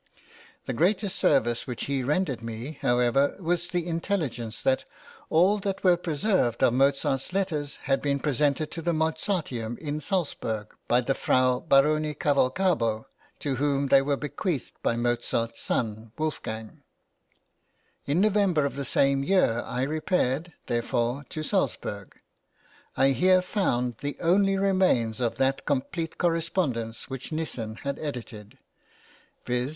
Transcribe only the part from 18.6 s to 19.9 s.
of the same year I